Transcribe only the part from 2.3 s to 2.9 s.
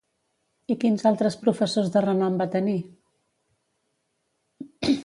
va tenir?